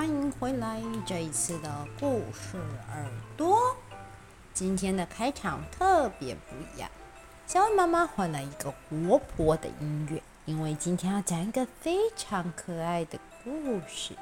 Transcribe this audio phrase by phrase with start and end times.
[0.00, 0.80] 欢迎回来！
[1.04, 2.56] 这一次的故事
[2.88, 3.76] 耳朵，
[4.54, 6.90] 今天的开场特别不一样。
[7.46, 14.16] 小恩妈妈换了一个活泼的音乐，因为今天要讲一个非常可爱的故事。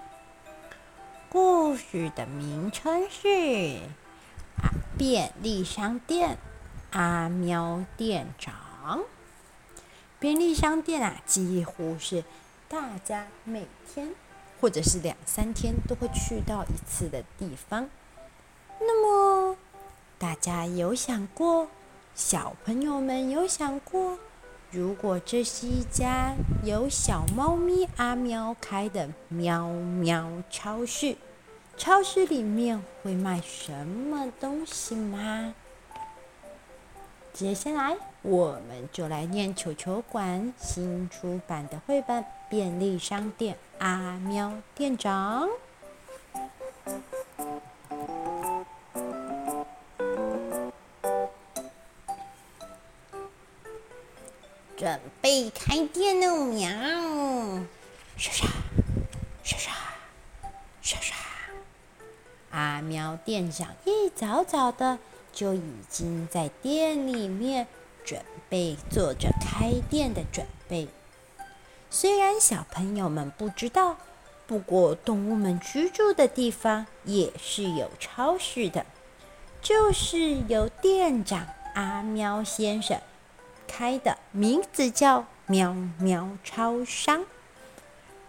[1.29, 3.29] 故事的名称是
[4.99, 6.39] 《便利商店
[6.91, 8.53] 阿喵店长》。
[10.19, 12.25] 便利商店啊，几乎是
[12.69, 14.13] 大家每天。
[14.61, 17.89] 或者是两三天都会去到一次的地方。
[18.81, 19.57] 那么，
[20.19, 21.69] 大家有想过，
[22.15, 24.19] 小朋友们有想过，
[24.71, 31.17] 如果这是一家由小猫咪阿喵开的喵喵超市，
[31.77, 35.55] 超市里面会卖什么东西吗？
[37.33, 45.47] 接下来，我们就来念球球馆新出版的绘本《便利商店阿喵店长》。
[54.77, 56.69] 准备开店了，喵！
[58.17, 58.49] 刷刷
[59.43, 59.75] 刷刷
[60.81, 61.17] 刷刷，
[62.51, 64.99] 阿喵店长一早早的。
[65.31, 67.69] 就已经在店里面
[68.05, 70.89] 准备做着开店的准备。
[72.41, 73.97] 小朋友们不知道，
[74.47, 78.87] 不过动物们居住的地方也是有超市的，
[79.61, 83.01] 就是由店长阿喵先生
[83.67, 87.25] 开的，名字叫喵喵超商。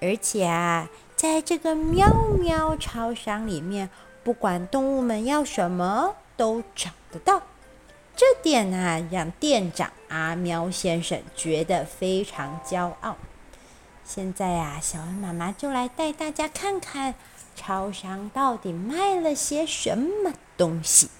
[0.01, 3.89] 而且啊，在这个喵喵超商里面，
[4.23, 7.43] 不管动物们要什么，都找得到，
[8.15, 13.17] 这点啊，让店长阿喵先生觉得非常骄傲。
[14.11, 17.13] 现在啊，小恩妈妈就来带大家看看
[17.55, 21.11] 超商到底卖了些什么东西。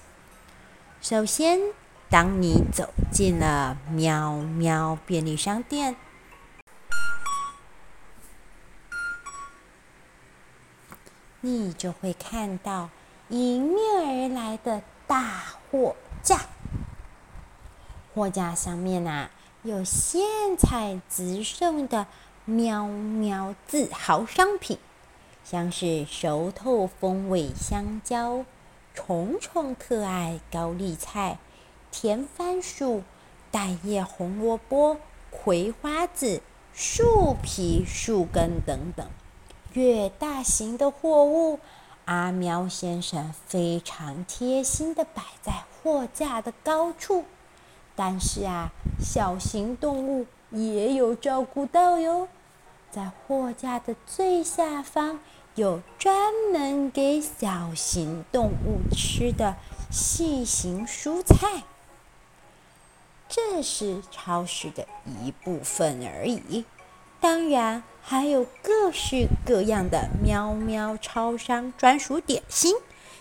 [1.00, 1.60] 首先，
[2.08, 5.94] 当你走进了喵喵便利商店，
[11.42, 12.90] 你就会看到
[13.28, 14.82] 迎面而来的。
[15.06, 16.38] 大货架，
[18.14, 19.28] 货架上面呐、
[19.64, 22.06] 有现采直送的
[22.50, 24.76] 喵喵自豪商品，
[25.44, 28.44] 像是熟透风味香蕉、
[28.92, 31.38] 虫虫可爱高丽菜、
[31.92, 33.04] 甜番薯、
[33.52, 34.96] 带叶红萝卜、
[35.30, 36.42] 葵花籽、
[36.74, 39.06] 树皮、树根等等，
[39.74, 41.60] 越大型的货物。
[42.06, 47.24] 阿喵先生非常贴心地摆在货架的高处，
[47.94, 52.26] 但是啊，小型动物也有照顾到哟。
[52.90, 55.18] 在货架的最下方，
[55.54, 59.56] 有专门给小型动物吃的
[59.90, 61.62] 细型蔬菜。
[63.28, 66.64] 这是超市的一部分而已。
[67.20, 72.74] 当然，还有各式各样的喵喵超商专属点心，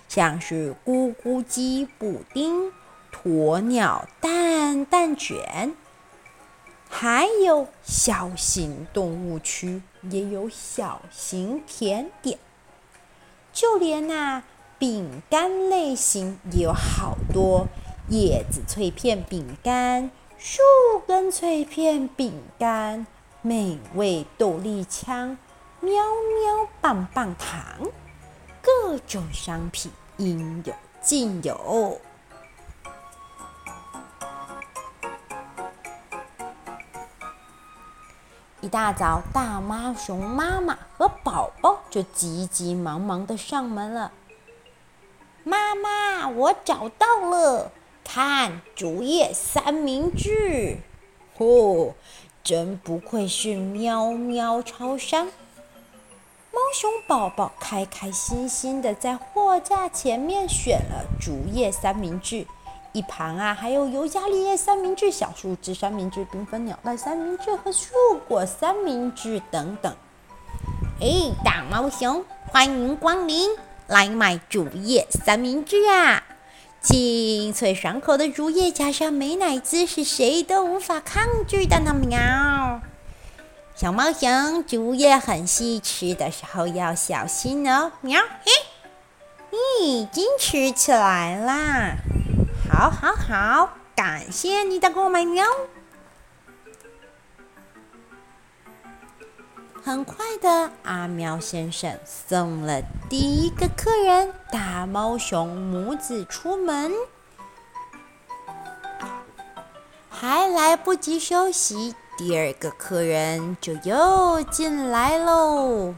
[0.08, 2.72] 像是咕咕鸡布丁、
[3.12, 5.76] 鸵鸟蛋蛋卷，
[6.92, 12.38] 还有小型动物区也有小型甜点，
[13.54, 14.44] 就连那、
[14.78, 17.68] 饼干类型也有好多，
[18.10, 20.62] 叶子脆片饼干、树
[21.08, 23.06] 根脆片饼干。
[23.42, 25.38] 美味豆粒枪、
[25.80, 27.88] 喵喵棒棒糖，
[28.62, 32.02] 各种商品应有尽有。
[38.62, 44.12] 一大早，大猫熊妈妈和宝宝就急急忙忙的上门了。
[45.46, 47.72] 妈妈，我找到了，
[48.04, 50.80] 看竹叶三明治，
[51.38, 51.94] 嚯！
[52.44, 55.28] 真不愧是喵喵超商！
[56.52, 62.46] 猫熊宝宝开开心心的在货架前面选了竹叶三明治，
[62.92, 67.94] 一旁啊还有尤加利叶三明治、小树枝三明治、缤纷鸟蛋三明治和树
[68.28, 69.96] 果三明治等等。
[71.00, 73.52] 哎，大猫熊，欢迎光临，
[73.88, 76.24] 来买竹叶三明治啊！
[76.82, 81.94] 清脆爽口的竹叶加上美乃滋，是谁都无法抗拒的呢！
[81.94, 82.82] 喵，
[83.76, 87.92] 小猫熊，竹叶很细，吃的时候要小心哦！
[88.02, 88.52] 喵，嘿，
[89.52, 91.96] 你已经吃起来啦！
[92.80, 95.46] 好，好，好，感谢你的购买，喵。
[99.84, 106.94] 很快的，阿喵先生送了第一个客人大猫熊母子出门，
[110.10, 115.96] 还来不及休息，第二个客人就又进来喽。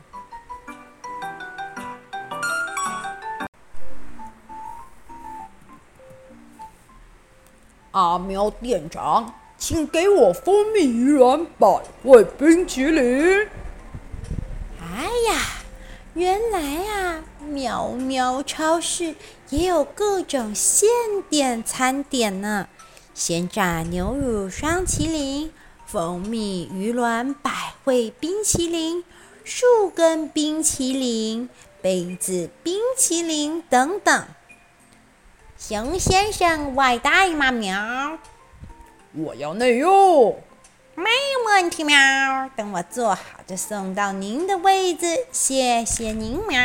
[8.02, 13.48] 阿喵店长，请给我蜂蜜鱼卵百味冰淇淋。
[14.82, 15.40] 哎呀，
[16.16, 19.14] 原来啊，喵喵超市
[19.52, 20.90] 也有各种现
[21.30, 22.68] 点餐点呢！
[23.14, 25.52] 鲜榨牛乳双淇淋、
[25.86, 27.52] 蜂蜜鱼卵百
[27.84, 29.04] 味冰淇淋、
[29.44, 31.48] 树根冰淇淋、
[31.84, 34.26] 杯子冰淇淋等等。
[35.64, 37.52] 熊先生外带吗？
[37.52, 38.18] 喵，
[39.14, 40.36] 我要内用。
[40.96, 41.96] 没有问题，喵。
[42.56, 46.60] 等我做好就送到您的位置，谢谢您，喵。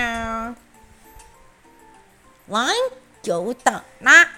[2.47, 2.73] 来，
[3.21, 4.31] 久等啦！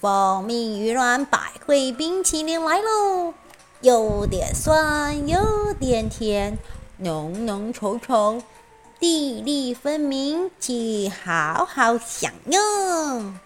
[0.00, 3.34] 蜂蜜鱼卵百汇冰淇淋来喽，
[3.82, 6.56] 有点酸，有点甜，
[6.96, 8.40] 浓浓稠稠，
[8.98, 13.38] 粒粒分明，请好好享用。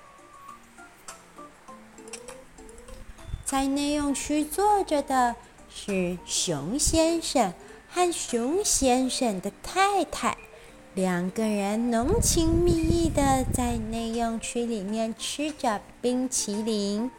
[3.51, 5.35] 在内用区坐着的
[5.69, 7.53] 是熊先生
[7.89, 10.39] 和熊先生的太太，
[10.95, 17.11] 两个人浓情蜜意的在内用区里面吃着冰淇淋。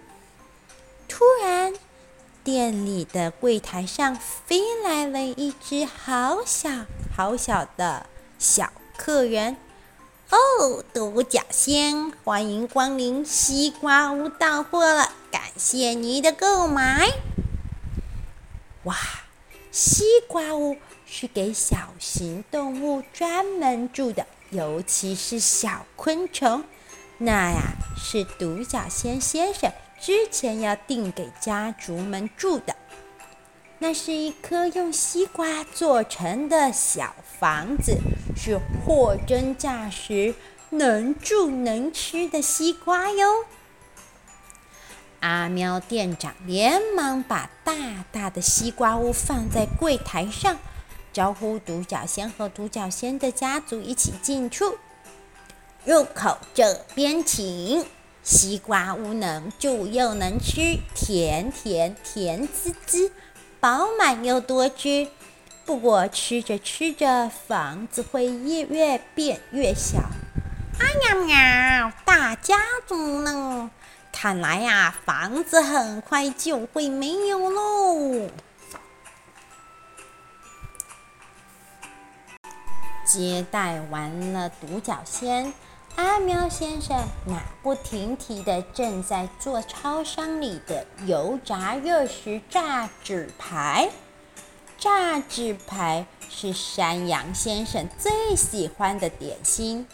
[1.09, 1.73] 突然，
[2.45, 6.69] 店里的柜台上飞来了一只好小
[7.13, 8.05] 好小的
[8.39, 9.57] 小客人。
[10.31, 17.11] 哦，独角仙，欢迎光临西瓜屋，到货了，感谢您的购买。
[18.83, 18.95] 哇，
[19.71, 26.63] 西瓜屋是给小型动物专门住的，尤其是小昆虫。
[27.17, 29.69] 那呀，是独角仙先生
[29.99, 32.73] 之前要订给家族们住的。
[33.83, 37.97] 那是一颗用西瓜做成的小房子，
[38.37, 40.35] 是货真价实、
[40.69, 43.43] 能住能吃的西瓜哟。
[45.21, 50.59] 阿喵店长连忙把大大的西瓜屋放在柜台上，
[51.11, 54.77] 招呼独角仙和独角仙的家族一起进出。
[55.85, 57.83] 入口这边请，
[58.21, 63.11] 西瓜屋能住又能吃，甜甜甜滋滋。
[63.61, 65.07] 饱满又多汁，
[65.65, 69.99] 不过吃着吃着，房子会越变越小。
[70.79, 73.69] 哎呀喵，大家族呢？
[74.11, 78.31] 看来呀，房子很快就会没有喽。
[83.05, 85.53] 接待完了独角仙，
[85.95, 93.89] 阿喵先生马不停蹄地正在做超商里的油炸热食炸纸排。
[94.77, 99.88] 炸纸排是山羊先生最喜欢的点心。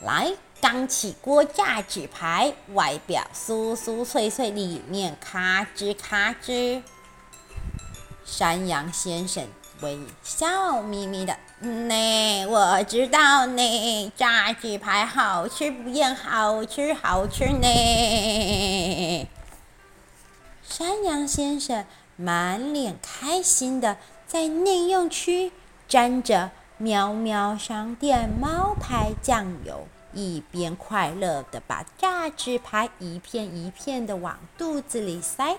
[0.00, 6.82] 来，刚起锅炸纸排，外表酥酥脆脆，里面咔吱咔吱。
[8.24, 9.46] 山羊先生
[9.80, 11.36] 微笑眯眯的。
[11.60, 19.28] 呢，我知道呢，炸鸡排好吃不厌，好吃好吃呢。
[20.62, 21.84] 山羊先生
[22.14, 23.96] 满脸开心的
[24.26, 25.50] 在内用区
[25.88, 35.58] 沾着喵喵商店猫牌酱油，一边快乐的把炸鸡排一片一片的往肚子里塞。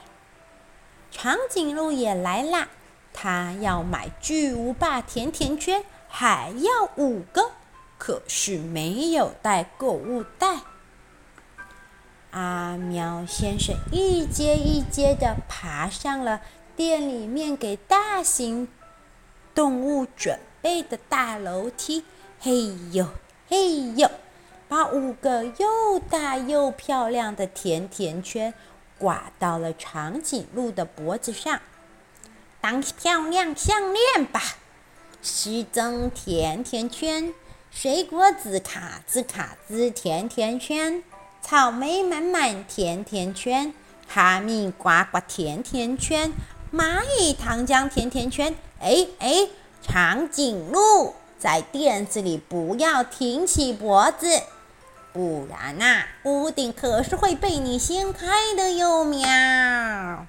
[1.11, 2.69] 长颈鹿也来啦。
[3.13, 7.51] 他要买巨无霸甜甜圈，还要五个，
[7.97, 10.57] 可是没有带购物袋。
[12.31, 16.41] 阿喵先生一阶一阶地爬上了
[16.75, 18.67] 店里面给大型
[19.55, 22.05] 动物准备的大楼梯，
[22.39, 23.07] 嘿呦
[23.47, 24.09] 嘿呦，
[24.67, 28.53] 把五个又大又漂亮的甜甜圈
[28.99, 31.59] 挂到了长颈鹿的脖子上。
[32.61, 34.41] 当漂亮项链吧，
[35.21, 37.33] 失踪甜甜圈，
[37.71, 41.01] 水果子卡兹卡兹甜甜圈，
[41.41, 43.73] 草莓满满甜甜圈，
[44.07, 46.33] 哈密瓜瓜甜甜圈，
[46.73, 48.53] 蚂蚁糖浆甜甜圈。
[48.81, 49.47] 哎哎，
[49.81, 54.41] 长颈鹿在店子里不要挺起脖子，
[55.13, 60.25] 不然呐、屋顶可是会被你掀开的哟，喵。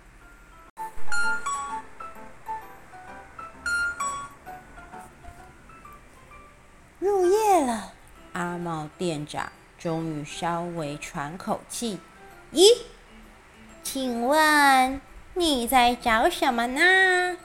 [7.01, 7.95] 入夜了，
[8.35, 11.99] 阿茂店长终于稍微喘口气。
[12.53, 12.77] 咦，
[13.83, 15.01] 请问
[15.33, 17.39] 你在找什么呢？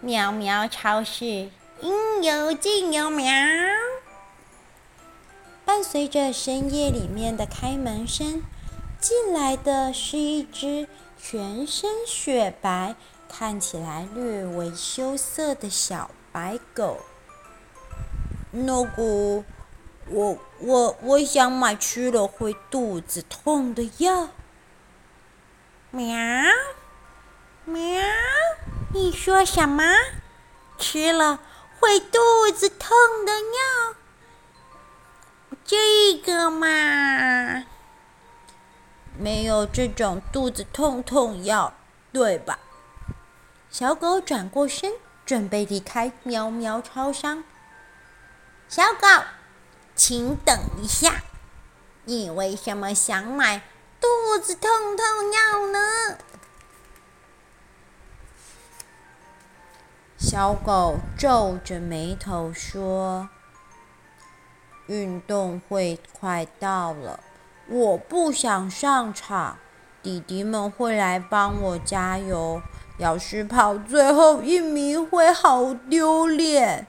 [0.00, 1.24] 喵喵超市
[1.80, 3.32] 应有尽有喵。
[5.64, 8.42] 伴随着深夜里面的开门声，
[9.00, 12.96] 进来的是一只全身雪白、
[13.28, 16.98] 看起来略微羞涩的小白狗。
[18.50, 19.44] 那个，
[20.08, 24.30] 我我我想买吃了会肚子痛的药。
[25.90, 26.16] 喵，
[27.64, 28.02] 喵，
[28.92, 29.82] 你说什么？
[30.78, 31.40] 吃了
[31.80, 32.18] 会肚
[32.54, 32.90] 子痛
[33.24, 33.94] 的药？
[35.64, 37.64] 这个嘛，
[39.18, 41.74] 没有这种肚子痛痛药，
[42.12, 42.58] 对吧？
[43.70, 44.92] 小狗转过身，
[45.24, 47.42] 准备离开喵喵超商。
[48.68, 49.06] 小狗，
[49.94, 51.22] 请等一下，
[52.04, 53.62] 你为什么想买
[54.00, 56.18] 肚子痛痛药呢？
[60.18, 63.28] 小狗皱着眉头说
[64.88, 67.20] ：“运动会快到了，
[67.68, 69.58] 我不想上场，
[70.02, 72.60] 弟弟们会来帮我加油。
[72.98, 76.88] 要是跑最后一名，会好丢脸。”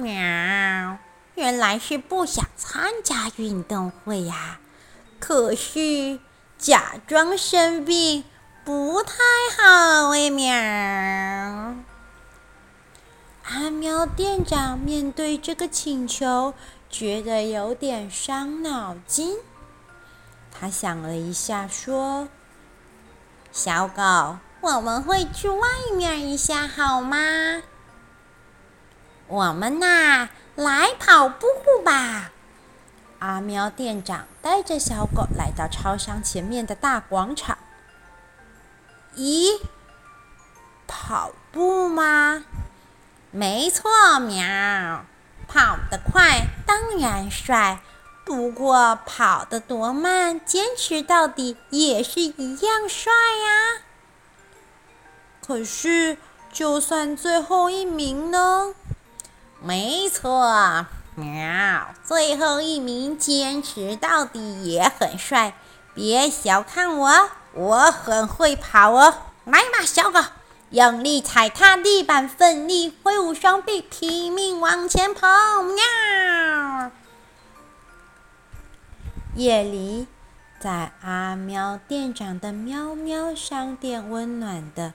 [0.00, 0.98] 喵，
[1.34, 4.58] 原来是不想参加运动会呀。
[5.18, 6.18] 可是
[6.58, 8.24] 假装生病
[8.64, 9.12] 不太
[9.56, 10.54] 好哎，喵。
[13.44, 16.54] 阿喵店长面对这个请求，
[16.88, 19.36] 觉得有点伤脑筋。
[20.52, 22.28] 他想了一下，说
[23.50, 27.16] ：“小狗，我们会去外面一下，好吗？”
[29.30, 31.46] 我们呐，来跑步
[31.84, 32.32] 吧！
[33.20, 37.56] 阿喵店长带着小狗来到超商前面的大广场。
[39.14, 39.60] 咦，
[40.88, 42.44] 跑步吗？
[43.30, 45.04] 没错，喵！
[45.46, 47.78] 跑得快当然帅，
[48.24, 53.82] 不过跑得多慢，坚持到底也是一样帅呀。
[55.40, 56.18] 可是，
[56.52, 58.74] 就算最后一名呢？
[59.62, 60.86] 没错，
[61.16, 61.94] 喵！
[62.02, 65.54] 最后一名坚持到底也很帅，
[65.94, 69.14] 别小看我，我很会跑哦！
[69.44, 70.18] 来吧，小狗，
[70.70, 75.28] 用力踩踏地板，奋力挥舞双臂，拼命往前跑！
[75.62, 76.90] 喵！
[79.34, 80.06] 夜里，
[80.58, 84.94] 在阿喵店长的喵喵商店温暖的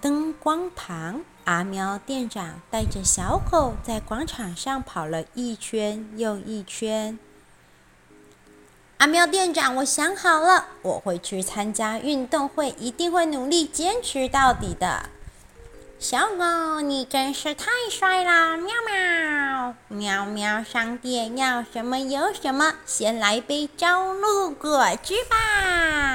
[0.00, 1.20] 灯光旁。
[1.44, 7.18] 阿喵店长带着小狗在广场上跑了一圈又一圈。
[8.98, 15.10] 阿喵店长，我想好了，我会去参加运动会，一定会努力坚持到底的。
[15.98, 18.56] 小狗，你真是太帅啦！
[18.56, 26.11] 喵喵，喵喵商店要什么有什么，先来杯朝露果汁吧。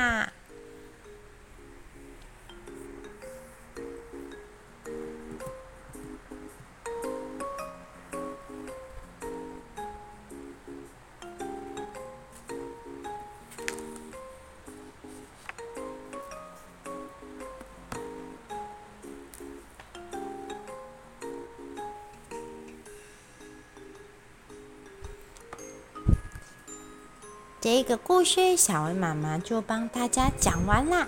[27.70, 31.06] 这个故事，小恩妈妈就帮大家讲完啦。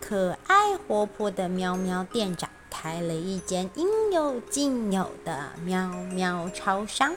[0.00, 7.16] 可爱活泼的喵喵店长开了一间应有尽有的喵喵超商。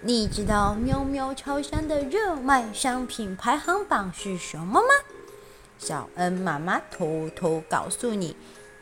[0.00, 4.86] 你知道喵喵超商的热卖商品排行榜是什么吗？
[5.76, 8.36] 小恩妈妈偷偷告诉你，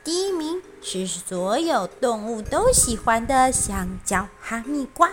[0.04, 5.12] 第一名是所有动物都喜欢的香蕉哈密瓜。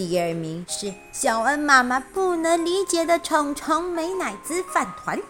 [0.00, 5.20] 第二名是小恩妈妈不能理解的虫虫美乃滋饭团。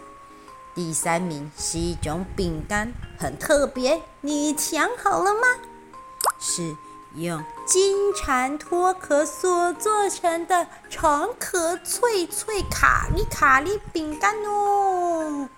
[0.73, 5.41] 第三名是一种饼干，很特别，你想好了吗？
[6.39, 6.73] 是
[7.15, 15.49] 用金蝉脱壳所做成的长壳脆脆卡里卡里饼干哦。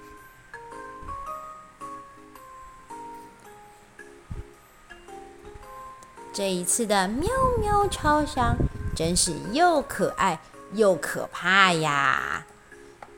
[6.34, 7.29] 这一次的喵
[7.62, 8.58] 喵超商。
[8.96, 10.40] 真是又可爱
[10.74, 12.46] 又可怕呀！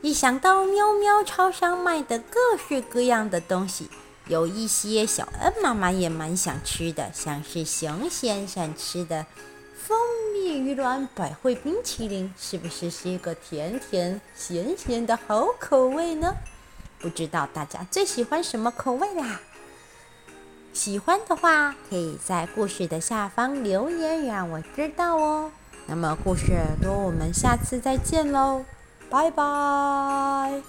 [0.02, 3.88] 一想到喵喵超商卖的各式各样的东西，
[4.28, 9.26] 有一些小恩妈妈也蛮想吃的，像是熊先生吃的
[9.74, 9.98] 蜂
[10.32, 16.34] 蜜鱼卵百惠冰淇淋，是不是是一个甜甜咸咸的好口味呢？
[16.98, 19.40] 不知道大家最喜欢什么口味啦？
[20.72, 25.50] 喜欢的话，可以在故事的下方留言让我知道哦。
[25.86, 26.52] 那么故事
[26.82, 28.64] 多我们下次再见喽
[29.08, 30.62] 拜拜。